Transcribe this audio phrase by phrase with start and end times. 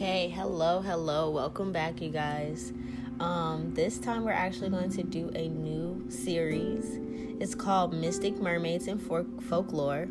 [0.00, 2.72] Okay, hello, hello, welcome back, you guys.
[3.20, 6.98] Um, this time we're actually going to do a new series.
[7.38, 10.08] It's called Mystik Mermaids and Folklore,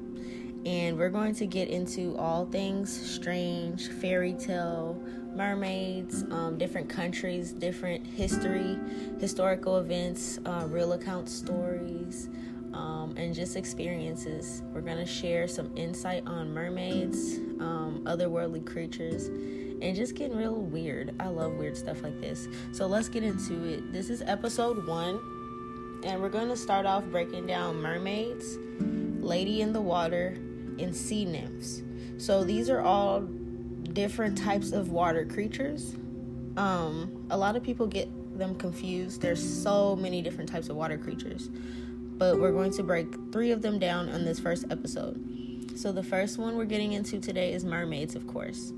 [0.64, 5.02] and we're going to get into all things strange, fairy tale,
[5.34, 8.78] mermaids, um, different countries, different history,
[9.20, 12.30] historical events, uh, real account stories
[12.74, 14.62] um, and just experiences.
[14.71, 19.29] We're going to share some insight on mermaids, um, otherworldly creatures,
[19.82, 21.14] and just getting real weird.
[21.19, 22.47] I love weird stuff like this.
[22.71, 23.92] So let's get into it.
[23.92, 25.20] This is episode one,
[26.04, 28.57] and we're going to start off breaking down mermaids,
[29.21, 30.37] lady in the water,
[30.79, 31.82] and sea nymphs.
[32.17, 35.95] So these are all different types of water creatures.
[36.58, 39.22] Um, a lot of people get them confused.
[39.22, 41.50] There's so many different types of water creatures
[42.20, 45.25] but we're going to break three of them down on this first episode.
[45.75, 48.73] So, the first one we're getting into today is mermaids, of course.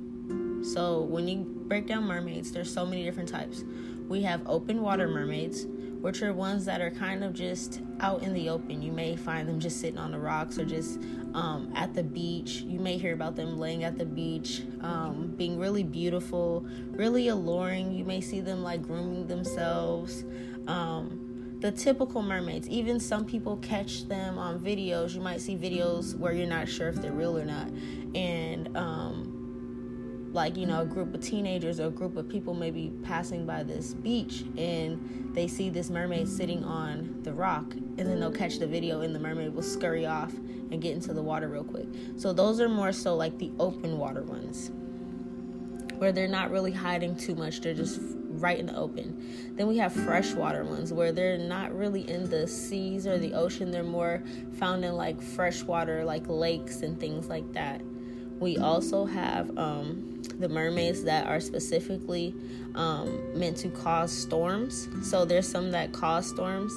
[0.64, 3.64] So, when you break down mermaids, there's so many different types.
[4.08, 5.66] We have open water mermaids,
[6.02, 8.82] which are ones that are kind of just out in the open.
[8.82, 11.00] You may find them just sitting on the rocks or just
[11.34, 12.64] um, at the beach.
[12.68, 17.94] You may hear about them laying at the beach, um, being really beautiful, really alluring.
[17.94, 20.26] You may see them like grooming themselves.
[20.68, 21.28] Um,
[21.62, 22.68] the typical mermaids.
[22.68, 25.14] Even some people catch them on videos.
[25.14, 27.70] You might see videos where you're not sure if they're real or not.
[28.16, 29.31] And um,
[30.34, 33.64] like you know, a group of teenagers or a group of people maybe passing by
[33.64, 38.60] this beach and they see this mermaid sitting on the rock, and then they'll catch
[38.60, 41.88] the video and the mermaid will scurry off and get into the water real quick.
[42.18, 44.72] So those are more so like the open water ones
[45.98, 47.62] where they're not really hiding too much.
[47.62, 49.54] They're just right in the open.
[49.56, 53.70] Then we have freshwater ones where they're not really in the seas or the ocean,
[53.70, 54.24] they're more
[54.54, 57.82] found in like freshwater, like lakes and things like that.
[58.42, 62.34] We also have um, the mermaids that are specifically
[62.74, 64.90] um, meant to cause storms.
[65.04, 66.74] So there's some that cause storms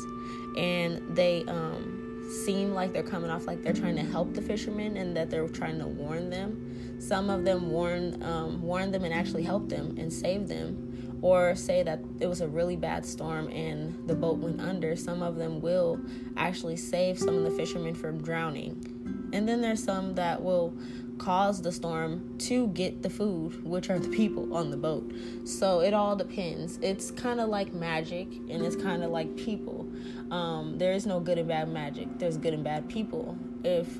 [0.59, 4.99] and they um, seem like they're coming off like they're trying to help the fishermen
[4.99, 7.00] and that they're trying to warn them.
[7.00, 11.56] Some of them warn um, warn them and actually help them and save them or
[11.56, 15.37] say that it was a really bad storm and the boat went under, some of
[15.37, 15.99] them will
[16.37, 19.24] actually save some of the fishermen from drowning.
[19.34, 20.75] And then there's some that will
[21.19, 25.12] cause the storm to get the food, which are the people on the boat.
[25.45, 26.78] So it all depends.
[26.83, 29.89] It's kind of like magic and it's kind of like people.
[30.31, 33.37] Um, there is no good and bad magic, there's good and bad people.
[33.62, 33.99] If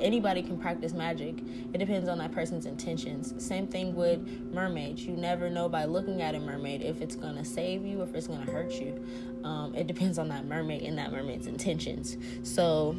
[0.00, 1.38] anybody can practice magic.
[1.72, 3.34] It depends on that person's intentions.
[3.44, 5.04] Same thing with mermaids.
[5.04, 8.14] You never know by looking at a mermaid if it's gonna save you, or if
[8.14, 9.04] it's gonna hurt you.
[9.44, 12.16] Um, it depends on that mermaid and that mermaid's intentions.
[12.42, 12.96] So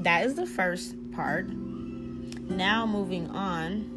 [0.00, 1.48] that is the first part.
[1.48, 3.92] Now moving on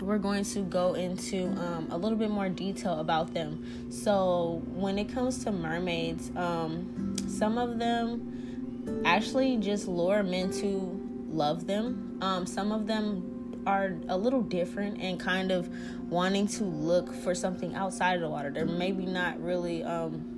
[0.00, 3.90] we're going to go into um, a little bit more detail about them.
[3.90, 11.00] So, when it comes to mermaids, um, some of them actually just lure men to
[11.30, 12.18] love them.
[12.22, 15.68] Um, some of them are a little different and kind of
[16.08, 18.50] wanting to look for something outside of the water.
[18.50, 20.29] They're maybe not really um,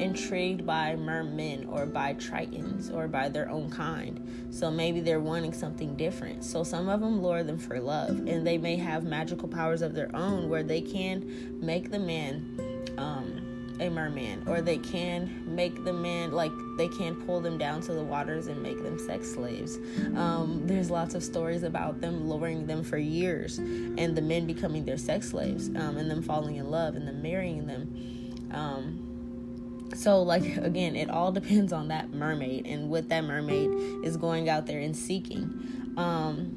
[0.00, 4.48] intrigued by mermen or by tritons or by their own kind.
[4.50, 6.44] So maybe they're wanting something different.
[6.44, 9.94] So some of them lure them for love, and they may have magical powers of
[9.94, 12.58] their own where they can make the man.
[12.98, 13.46] Um,
[13.80, 17.94] a merman or they can make the men like they can pull them down to
[17.94, 19.78] the waters and make them sex slaves
[20.16, 24.84] um, there's lots of stories about them luring them for years and the men becoming
[24.84, 27.90] their sex slaves um, and them falling in love and them marrying them
[28.52, 29.09] um,
[29.94, 33.70] so like again it all depends on that mermaid and what that mermaid
[34.04, 36.56] is going out there and seeking um,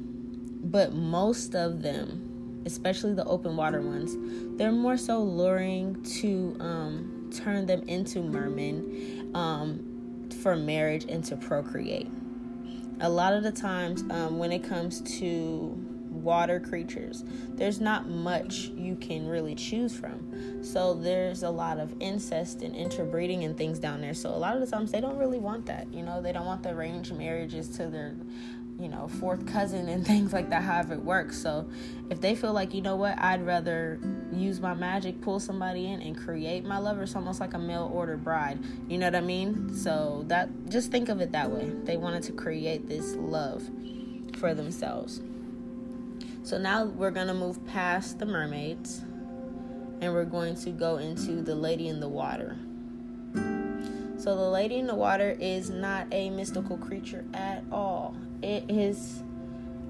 [0.62, 2.34] but most of them
[2.66, 4.16] especially the open water ones,
[4.58, 11.36] they're more so luring to um, turn them into mermen um, for marriage and to
[11.36, 12.08] procreate.
[13.00, 15.93] A lot of the times, um, when it comes to
[16.24, 20.64] water creatures, there's not much you can really choose from.
[20.64, 24.14] So there's a lot of incest and interbreeding and things down there.
[24.14, 25.92] So a lot of the times they don't really want that.
[25.92, 28.14] You know, they don't want the arranged marriages to their
[28.78, 31.38] you know, fourth cousin and things like that, however it works.
[31.38, 31.68] So
[32.10, 34.00] if they feel like, you know what, I'd rather
[34.32, 37.90] use my magic, pull somebody in and create my lover, it's almost like a mail
[37.92, 38.58] order bride.
[38.88, 39.74] You know what I mean?
[39.74, 41.72] So that just think of it that way.
[41.84, 43.62] They wanted to create this love
[44.36, 45.20] for themselves.
[46.44, 49.00] So now we're gonna move past the mermaids
[50.00, 52.56] and we're going to go into the lady in the water.
[54.16, 58.14] So the lady in the water is not a mystical creature at all
[58.44, 59.22] it is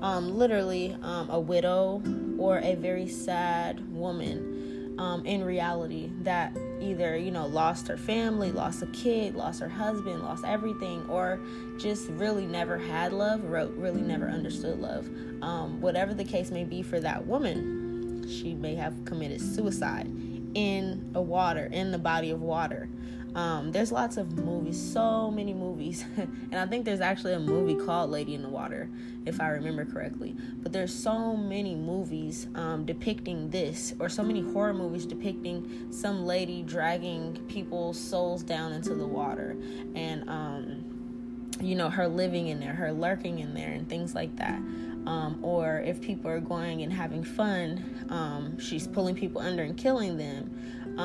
[0.01, 2.03] um, literally um, a widow
[2.39, 8.53] or a very sad woman um, in reality that either you know lost her family
[8.53, 11.41] lost a kid lost her husband lost everything or
[11.79, 15.09] just really never had love wrote really never understood love.
[15.43, 20.06] Um, whatever the case may be for that woman she may have committed suicide
[20.55, 22.88] in a water in the body of water
[23.35, 27.75] um, there's lots of movies, so many movies, and I think there's actually a movie
[27.75, 28.89] called Lady in the Water,
[29.27, 30.37] if I remember correctly.
[30.63, 36.25] But there's so many movies um, depicting this, or so many horror movies depicting some
[36.25, 39.57] lady dragging people's souls down into the water,
[39.97, 44.37] and um, you know her living in there, her lurking in there, and things like
[44.37, 44.59] that.
[45.07, 49.77] Um, or if people are going and having fun, um, she's pulling people under and
[49.77, 50.97] killing them.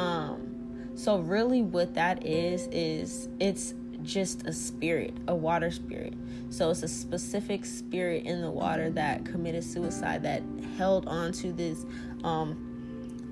[1.00, 3.74] So really what that is is it's
[4.04, 6.14] just a spirit, a water spirit.
[6.50, 10.44] So it's a specific spirit in the water that committed suicide that
[10.78, 11.86] held on to this
[12.26, 12.66] um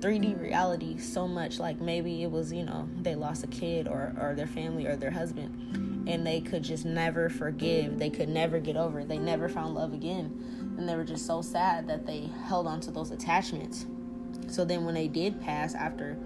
[0.00, 4.14] 3D reality so much like maybe it was, you know, they lost a kid or
[4.18, 7.98] or their family or their husband and they could just never forgive.
[7.98, 9.08] They could never get over it.
[9.08, 10.74] They never found love again.
[10.78, 13.84] And they were just so sad that they held on to those attachments.
[14.46, 16.16] So then when they did pass after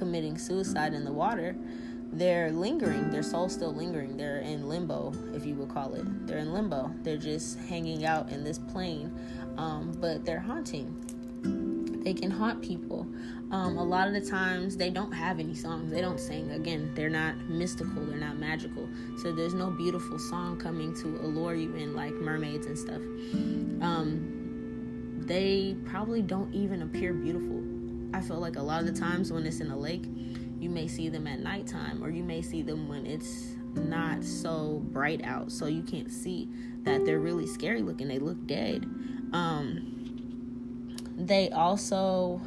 [0.00, 1.54] committing suicide in the water,
[2.12, 3.10] they're lingering.
[3.10, 4.16] Their soul's still lingering.
[4.16, 6.26] They're in limbo, if you would call it.
[6.26, 6.90] They're in limbo.
[7.02, 9.12] They're just hanging out in this plane,
[9.58, 10.96] um, but they're haunting.
[12.02, 13.06] They can haunt people.
[13.52, 15.92] Um, a lot of the times, they don't have any songs.
[15.92, 16.50] They don't sing.
[16.52, 18.06] Again, they're not mystical.
[18.06, 18.88] They're not magical.
[19.18, 23.02] So there's no beautiful song coming to allure you in, like mermaids and stuff.
[23.82, 27.60] Um, they probably don't even appear beautiful
[28.12, 30.04] I feel like a lot of the times when it's in a lake,
[30.58, 34.82] you may see them at nighttime or you may see them when it's not so
[34.90, 36.48] bright out so you can't see
[36.82, 38.08] that they're really scary looking.
[38.08, 38.84] They look dead.
[39.32, 39.90] Um
[41.16, 42.40] they also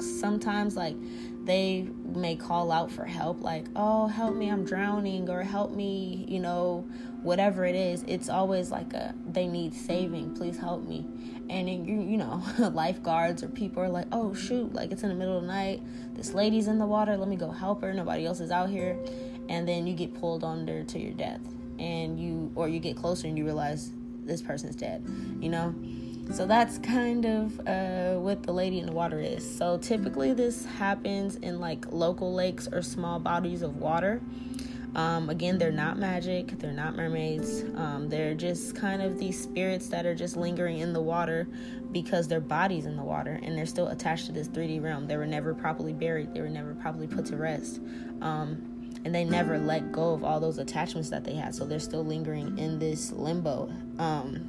[0.00, 0.96] sometimes like
[1.44, 6.24] they may call out for help like oh help me i'm drowning or help me
[6.28, 6.84] you know
[7.22, 11.06] whatever it is it's always like a they need saving please help me.
[11.48, 15.08] And then you you know lifeguards or people are like oh shoot like it's in
[15.08, 15.82] the middle of the night
[16.14, 18.98] this lady's in the water let me go help her nobody else is out here.
[19.48, 21.40] And then you get pulled under to your death.
[21.78, 23.90] And you or you get closer and you realize
[24.24, 25.04] this person's dead
[25.40, 25.74] you know?
[26.32, 29.58] So that's kind of uh, what the lady in the water is.
[29.58, 34.20] So typically this happens in like local lakes or small bodies of water
[34.94, 37.62] um, again, they're not magic, they're not mermaids.
[37.76, 41.48] Um, they're just kind of these spirits that are just lingering in the water
[41.92, 45.06] because their body's in the water and they're still attached to this 3D realm.
[45.06, 47.80] They were never properly buried, they were never properly put to rest.
[48.20, 48.68] Um,
[49.04, 52.04] and they never let go of all those attachments that they had, so they're still
[52.04, 53.72] lingering in this limbo.
[53.98, 54.48] Um,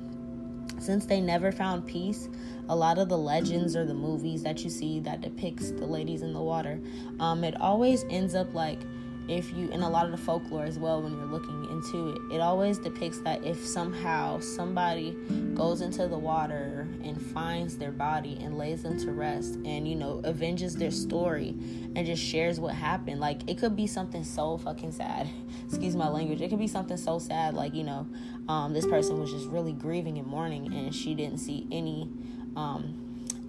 [0.79, 2.29] since they never found peace,
[2.69, 6.21] a lot of the legends or the movies that you see that depicts the ladies
[6.21, 6.79] in the water,
[7.19, 8.79] um, it always ends up like
[9.27, 12.35] if you in a lot of the folklore as well when you're looking into it
[12.35, 15.17] it always depicts that if somehow somebody
[15.53, 19.95] goes into the water and finds their body and lays them to rest and you
[19.95, 21.55] know avenges their story
[21.95, 25.29] and just shares what happened like it could be something so fucking sad.
[25.67, 26.41] Excuse my language.
[26.41, 28.07] It could be something so sad like you know
[28.47, 32.09] um, this person was just really grieving and mourning and she didn't see any
[32.55, 32.99] um,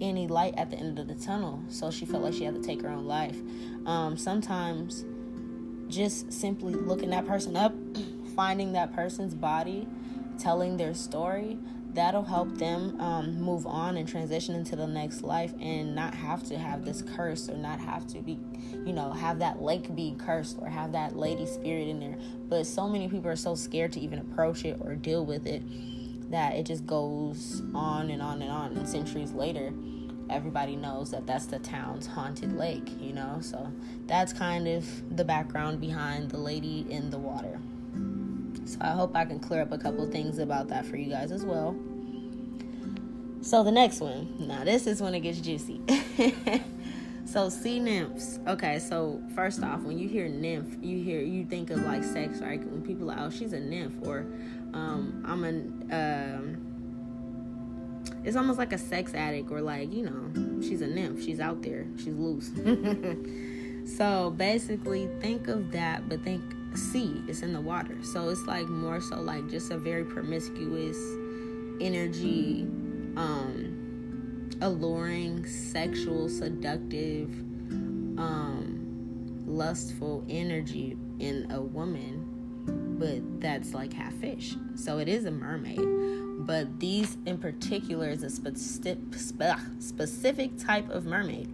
[0.01, 1.63] any light at the end of the tunnel.
[1.69, 3.37] So she felt like she had to take her own life.
[3.85, 5.05] Um, sometimes
[5.87, 7.73] just simply looking that person up,
[8.35, 9.87] finding that person's body,
[10.37, 11.57] telling their story,
[11.95, 16.43] that'll help them um, move on and transition into the next life and not have
[16.43, 18.37] to have this curse or not have to be,
[18.85, 22.17] you know, have that lake be cursed or have that lady spirit in there.
[22.49, 25.63] But so many people are so scared to even approach it or deal with it
[26.31, 28.75] that it just goes on and on and on.
[28.75, 29.71] And centuries later,
[30.29, 33.39] everybody knows that that's the town's haunted lake, you know?
[33.41, 33.71] So
[34.07, 37.59] that's kind of the background behind the lady in the water.
[38.65, 41.31] So I hope I can clear up a couple things about that for you guys
[41.31, 41.75] as well.
[43.41, 44.33] So the next one.
[44.39, 45.79] Now this is when it gets juicy.
[47.25, 48.39] so sea nymphs.
[48.47, 52.39] Okay, so first off, when you hear nymph, you hear you think of like sex,
[52.39, 52.59] right?
[52.65, 54.25] When people are, oh, she's a nymph, or
[54.73, 55.49] um, I'm a
[55.95, 56.64] um,
[58.25, 61.23] it's almost like a sex addict or like you know she's a nymph.
[61.23, 61.85] She's out there.
[61.97, 62.51] She's loose.
[63.85, 66.41] So basically think of that but think
[66.73, 67.97] sea it's in the water.
[68.01, 70.97] So it's like more so like just a very promiscuous
[71.79, 72.63] energy
[73.15, 77.29] um alluring sexual seductive
[78.17, 82.24] um lustful energy in a woman
[82.99, 84.55] but that's like half fish.
[84.75, 85.81] So it is a mermaid.
[86.45, 88.99] But these in particular is a specific
[89.41, 91.51] ah, specific type of mermaid.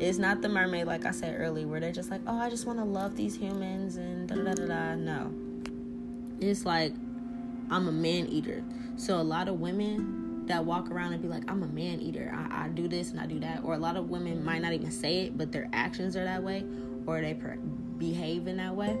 [0.00, 2.66] It's not the mermaid like I said earlier, where they're just like, oh, I just
[2.66, 4.94] want to love these humans and da da da da.
[4.96, 5.32] No,
[6.40, 6.92] it's like
[7.70, 8.62] I'm a man eater.
[8.96, 12.32] So a lot of women that walk around and be like, I'm a man eater.
[12.34, 13.64] I, I do this and I do that.
[13.64, 16.42] Or a lot of women might not even say it, but their actions are that
[16.42, 16.64] way,
[17.06, 17.32] or they
[17.98, 18.98] behave in that way.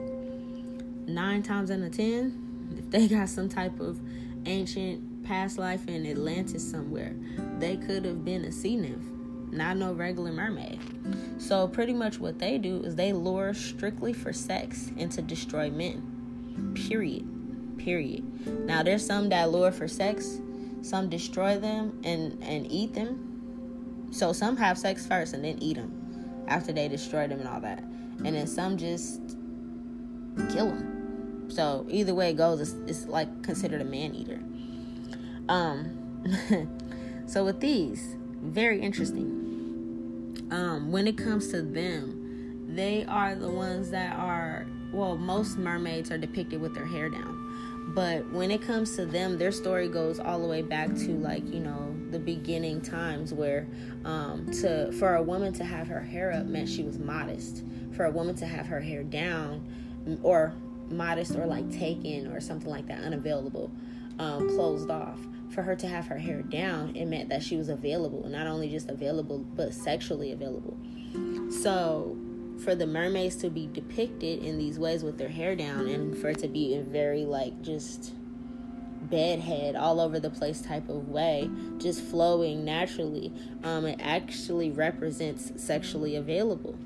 [1.06, 4.00] Nine times out of ten, if they got some type of
[4.46, 7.14] ancient past life in Atlantis somewhere,
[7.58, 9.04] they could have been a sea nymph,
[9.52, 10.80] not no regular mermaid.
[11.38, 15.70] So pretty much what they do is they lure strictly for sex and to destroy
[15.70, 16.72] men.
[16.74, 17.28] Period
[17.84, 18.66] period.
[18.66, 20.40] Now there's some that lure for sex,
[20.82, 24.08] some destroy them and and eat them.
[24.10, 27.60] So some have sex first and then eat them after they destroy them and all
[27.60, 27.80] that.
[28.24, 29.20] And then some just
[30.50, 30.93] kill them.
[31.48, 34.40] So either way it goes, it's, it's like considered a man eater.
[35.48, 36.76] Um,
[37.26, 39.42] so with these, very interesting.
[40.50, 46.12] Um, when it comes to them, they are the ones that are well, most mermaids
[46.12, 47.44] are depicted with their hair down
[47.88, 51.46] but when it comes to them their story goes all the way back to like
[51.52, 53.66] you know the beginning times where
[54.04, 57.62] um, to for a woman to have her hair up meant she was modest
[57.94, 59.64] for a woman to have her hair down
[60.22, 60.54] or
[60.94, 63.70] modest or like taken or something like that unavailable
[64.18, 65.18] um, closed off.
[65.50, 68.68] For her to have her hair down it meant that she was available not only
[68.68, 70.76] just available but sexually available.
[71.62, 72.16] So
[72.62, 76.28] for the mermaids to be depicted in these ways with their hair down and for
[76.28, 78.12] it to be in very like just
[79.02, 83.32] bedhead all over the place type of way just flowing naturally
[83.62, 86.78] um, it actually represents sexually available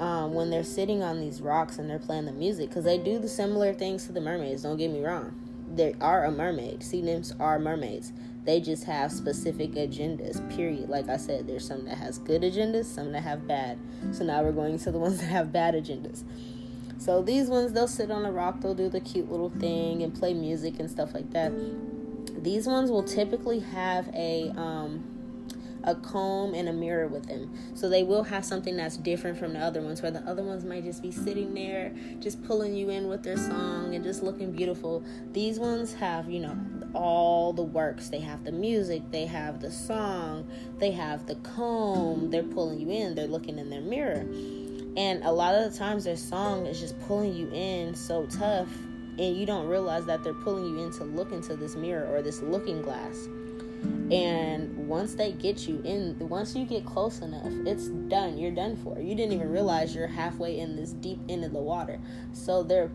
[0.00, 3.18] um, when they're sitting on these rocks and they're playing the music because they do
[3.18, 5.34] the similar things to the mermaids don't get me wrong
[5.74, 8.12] they are a mermaid sea nymphs are mermaids
[8.48, 10.88] they just have specific agendas, period.
[10.88, 13.78] Like I said, there's some that has good agendas, some that have bad.
[14.10, 16.24] So now we're going to the ones that have bad agendas.
[16.96, 20.14] So these ones, they'll sit on a rock, they'll do the cute little thing and
[20.14, 21.52] play music and stuff like that.
[22.42, 25.04] These ones will typically have a um,
[25.88, 27.50] a comb and a mirror with them.
[27.74, 30.64] So they will have something that's different from the other ones, where the other ones
[30.64, 34.52] might just be sitting there, just pulling you in with their song and just looking
[34.52, 35.02] beautiful.
[35.32, 36.58] These ones have, you know,
[36.92, 38.10] all the works.
[38.10, 40.46] They have the music, they have the song,
[40.78, 44.26] they have the comb, they're pulling you in, they're looking in their mirror.
[44.96, 48.68] And a lot of the times their song is just pulling you in so tough
[49.18, 52.22] and you don't realize that they're pulling you in to look into this mirror or
[52.22, 53.28] this looking glass
[54.10, 58.38] and once they get you in once you get close enough it's done.
[58.38, 58.98] You're done for.
[58.98, 62.00] You didn't even realize you're halfway in this deep end of the water.
[62.32, 62.90] So their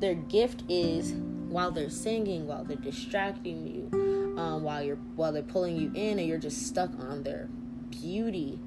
[0.00, 5.42] their gift is while they're singing while they're distracting you um, while you're while they're
[5.42, 7.48] pulling you in and you're just stuck on their
[7.90, 8.58] beauty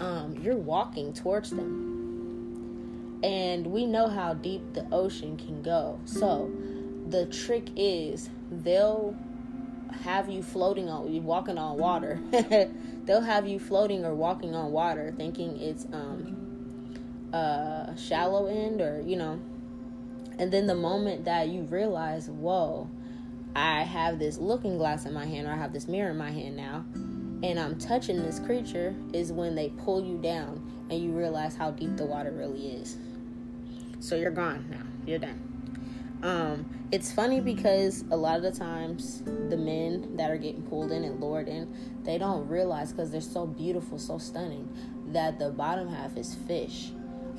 [0.00, 3.20] um, you're walking towards them.
[3.22, 5.98] And we know how deep the ocean can go.
[6.04, 6.50] So
[7.08, 9.16] the trick is they'll
[10.02, 12.20] have you floating on you walking on water.
[13.04, 19.00] They'll have you floating or walking on water thinking it's um uh shallow end or
[19.00, 19.40] you know.
[20.38, 22.88] And then the moment that you realize whoa
[23.56, 26.30] i have this looking glass in my hand or i have this mirror in my
[26.30, 26.84] hand now
[27.42, 31.70] and i'm touching this creature is when they pull you down and you realize how
[31.70, 32.96] deep the water really is.
[34.00, 34.82] So you're gone now.
[35.06, 35.47] You're done
[36.22, 40.90] um, it's funny because a lot of the times the men that are getting pulled
[40.90, 41.72] in and lured in,
[42.02, 44.68] they don't realize because they're so beautiful, so stunning,
[45.12, 46.90] that the bottom half is fish.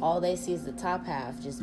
[0.02, 1.62] All they see is the top half, just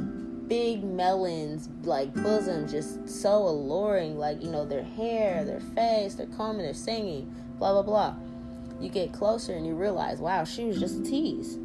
[0.48, 4.18] big melons, like bosom, just so alluring.
[4.18, 8.16] Like, you know, their hair, their face, their combing, their singing, blah, blah, blah.
[8.80, 11.58] You get closer and you realize, wow, she was just a tease.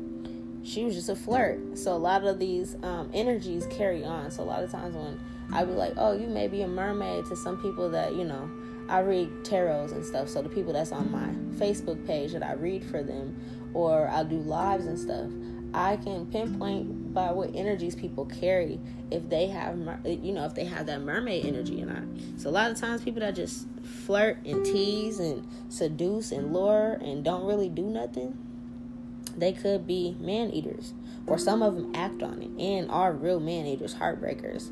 [0.63, 1.77] She was just a flirt.
[1.77, 4.31] So a lot of these um, energies carry on.
[4.31, 5.20] So a lot of times when
[5.53, 8.50] I'd be like, oh, you may be a mermaid to some people that, you know,
[8.88, 10.29] I read tarots and stuff.
[10.29, 11.27] So the people that's on my
[11.58, 13.36] Facebook page that I read for them,
[13.74, 15.29] or I do lives and stuff,
[15.74, 18.79] I can pinpoint by what energies people carry
[19.10, 22.03] if they have, you know, if they have that mermaid energy or not.
[22.38, 23.67] So a lot of times people that just
[24.05, 28.38] flirt and tease and seduce and lure and don't really do nothing,
[29.38, 30.93] they could be man eaters,
[31.25, 34.72] or some of them act on it and are real man eaters, heartbreakers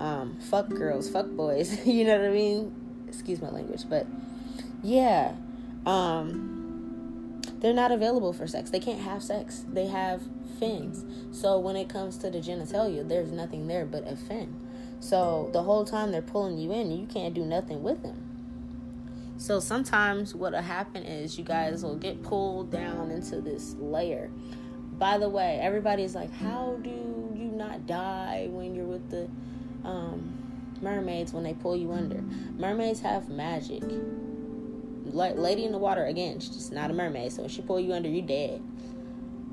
[0.00, 1.86] um, fuck girls, fuck boys.
[1.86, 2.74] you know what I mean?
[3.06, 4.06] Excuse my language, but
[4.82, 5.34] yeah,
[5.84, 8.70] um, they're not available for sex.
[8.70, 9.64] They can't have sex.
[9.70, 10.22] They have
[10.58, 11.04] fins.
[11.38, 14.58] So when it comes to the genitalia, there's nothing there but a fin.
[15.00, 18.26] So the whole time they're pulling you in, you can't do nothing with them.
[19.36, 24.30] So sometimes what'll happen is you guys will get pulled down into this layer.
[24.98, 29.28] By the way, everybody's like, how do you not die when you're with the
[29.84, 32.22] um, mermaids when they pull you under?
[32.56, 33.82] Mermaids have magic.
[35.04, 37.32] Like Lady in the Water, again, she's not a mermaid.
[37.32, 38.62] So if she pull you under, you dead.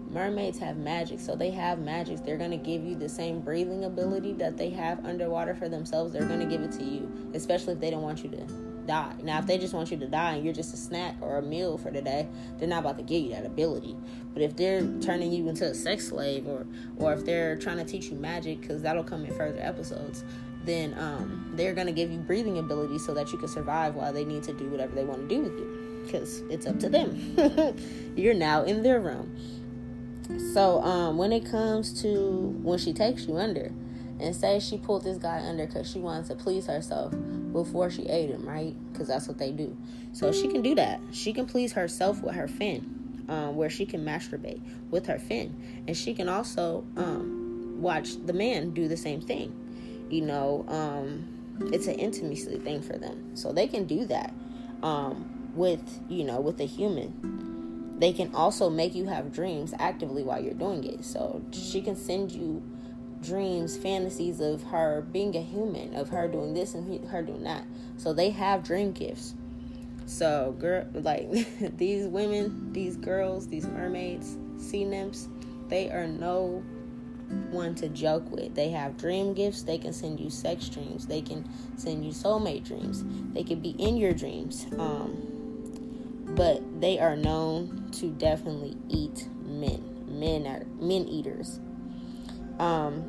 [0.09, 2.23] Mermaids have magic, so they have magic.
[2.23, 6.13] They're gonna give you the same breathing ability that they have underwater for themselves.
[6.13, 9.13] They're gonna give it to you, especially if they don't want you to die.
[9.21, 11.41] Now, if they just want you to die and you're just a snack or a
[11.41, 12.27] meal for the day,
[12.57, 13.95] they're not about to give you that ability.
[14.33, 16.65] But if they're turning you into a sex slave or
[16.97, 20.23] or if they're trying to teach you magic, because that'll come in further episodes,
[20.63, 24.25] then um, they're gonna give you breathing ability so that you can survive while they
[24.25, 26.01] need to do whatever they want to do with you.
[26.05, 27.75] Because it's up to them.
[28.15, 29.35] you're now in their realm.
[30.53, 33.71] So um, when it comes to when she takes you under,
[34.19, 37.13] and say she pulled this guy under because she wanted to please herself
[37.51, 38.75] before she ate him, right?
[38.91, 39.75] Because that's what they do.
[40.13, 40.99] So she can do that.
[41.11, 45.83] She can please herself with her fin, um, where she can masturbate with her fin,
[45.87, 49.53] and she can also um, watch the man do the same thing.
[50.09, 51.27] You know, um,
[51.73, 54.33] it's an intimacy thing for them, so they can do that
[54.83, 57.97] um, with you know with a human.
[57.99, 61.03] They can also make you have dreams actively while you're doing it.
[61.03, 62.61] So she can send you
[63.21, 67.63] dreams, fantasies of her being a human, of her doing this and her doing that.
[67.97, 69.33] So they have dream gifts.
[70.05, 71.29] So, girl, like
[71.77, 75.27] these women, these girls, these mermaids, sea nymphs,
[75.67, 76.63] they are no
[77.51, 78.55] one to joke with.
[78.55, 79.63] They have dream gifts.
[79.63, 81.05] They can send you sex dreams.
[81.07, 83.03] They can send you soulmate dreams.
[83.33, 84.65] They can be in your dreams.
[84.77, 85.37] Um,
[86.35, 89.83] but they are known to definitely eat men.
[90.07, 91.59] Men are men eaters.
[92.59, 93.03] Um,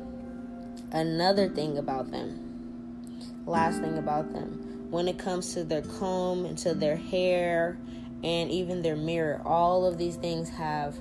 [0.91, 6.57] another thing about them, last thing about them, when it comes to their comb and
[6.59, 7.77] to their hair
[8.23, 10.95] and even their mirror, all of these things have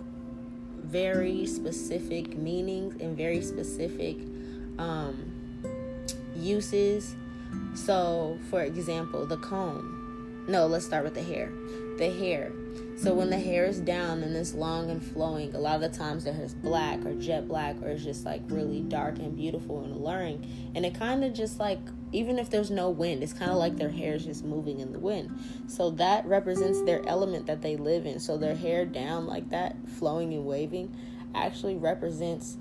[0.83, 4.17] very specific meanings and very specific
[4.79, 5.33] um,
[6.35, 7.15] uses.
[7.75, 10.45] So, for example, the comb.
[10.49, 11.51] No, let's start with the hair.
[11.99, 12.53] The hair
[13.01, 15.97] so when the hair is down and it's long and flowing, a lot of the
[15.97, 19.37] times the hair is black or jet black or it's just like really dark and
[19.37, 20.45] beautiful and alluring.
[20.75, 21.79] And it kind of just like,
[22.11, 24.93] even if there's no wind, it's kind of like their hair is just moving in
[24.93, 25.31] the wind.
[25.69, 28.19] So that represents their element that they live in.
[28.19, 30.93] So their hair down like that, flowing and waving,
[31.37, 32.57] actually represents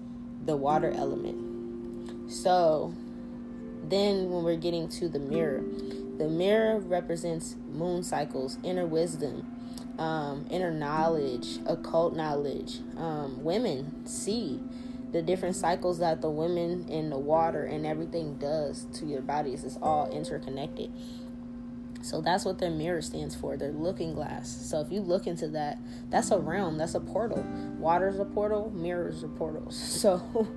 [0.46, 2.32] the water element.
[2.32, 2.94] So
[3.84, 5.64] then when we're getting to the mirror,
[6.20, 9.52] the mirror represents moon cycles, inner wisdom
[9.98, 12.80] um, inner knowledge, occult knowledge.
[12.98, 14.60] Um, women see
[15.12, 19.64] the different cycles that the women in the water and everything does to your bodies.
[19.64, 20.92] It's all interconnected.
[22.02, 23.58] So that's what their mirror stands for.
[23.58, 24.48] Their looking glass.
[24.50, 25.80] So if you look into that,
[26.10, 26.78] that's a realm.
[26.78, 27.44] That's a portal.
[27.80, 28.72] Water's a portal.
[28.74, 29.78] Mirrors are portals.
[30.08, 30.48] So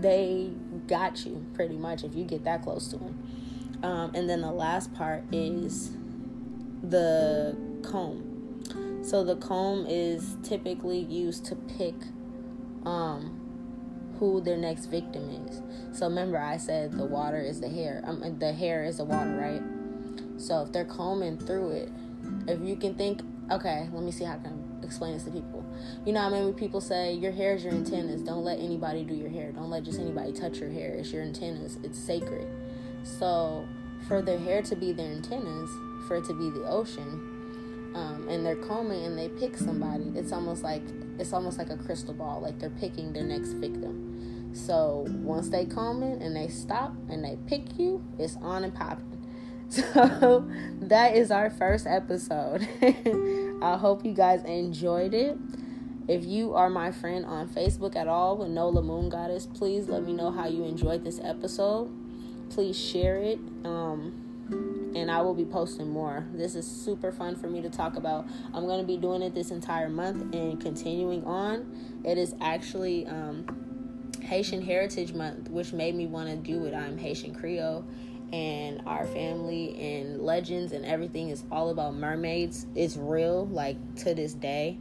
[0.00, 0.50] they
[0.88, 3.18] got you pretty much if you get that close to them.
[3.82, 5.90] Um, and then the last part is
[6.82, 8.31] the comb
[9.02, 11.94] so the comb is typically used to pick
[12.84, 13.38] um,
[14.18, 15.60] who their next victim is.
[15.98, 18.02] So remember, I said the water is the hair.
[18.06, 19.62] Um, the hair is the water, right?
[20.40, 21.92] So if they're combing through it,
[22.46, 25.64] if you can think, okay, let me see how I can explain this to people.
[26.04, 28.22] You know, I mean, people say your hair is your antennas.
[28.22, 29.52] Don't let anybody do your hair.
[29.52, 30.94] Don't let just anybody touch your hair.
[30.94, 31.78] It's your antennas.
[31.82, 32.46] It's sacred.
[33.02, 33.66] So
[34.06, 35.70] for their hair to be their antennas,
[36.06, 37.31] for it to be the ocean,
[37.94, 40.82] um, and they're combing and they pick somebody, it's almost like
[41.18, 44.50] it's almost like a crystal ball, like they're picking their next victim.
[44.54, 49.08] So once they combing and they stop and they pick you, it's on and popping.
[49.72, 50.46] So
[50.82, 52.68] that is our first episode.
[53.62, 55.38] I hope you guys enjoyed it.
[56.08, 60.02] If you are my friend on Facebook at all with Nola Moon Goddess, please let
[60.02, 61.90] me know how you enjoyed this episode.
[62.50, 63.38] Please share it.
[63.64, 64.21] Um,
[64.94, 66.26] and I will be posting more.
[66.32, 68.26] This is super fun for me to talk about.
[68.52, 72.02] I'm going to be doing it this entire month and continuing on.
[72.04, 73.46] It is actually um,
[74.20, 76.74] Haitian Heritage Month, which made me want to do it.
[76.74, 77.84] I'm Haitian Creole,
[78.32, 82.66] and our family and legends and everything is all about mermaids.
[82.74, 84.78] It's real, like to this day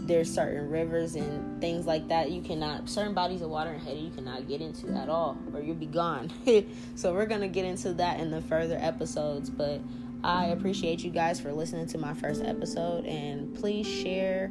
[0.00, 4.00] there's certain rivers and things like that you cannot certain bodies of water in Haiti
[4.00, 6.30] you cannot get into at all or you'll be gone.
[6.94, 9.50] so we're gonna get into that in the further episodes.
[9.50, 9.80] But
[10.22, 14.50] I appreciate you guys for listening to my first episode and please share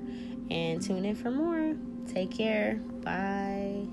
[0.50, 1.76] and tune in for more.
[2.08, 2.76] Take care.
[3.04, 3.88] Bye.